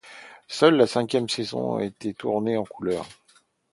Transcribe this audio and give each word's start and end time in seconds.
Seule 0.47 0.77
la 0.77 0.87
cinquième 0.87 1.29
saison 1.29 1.75
a 1.75 1.83
été 1.83 2.15
tournée 2.15 2.57
en 2.57 2.63
couleurs. 2.63 3.05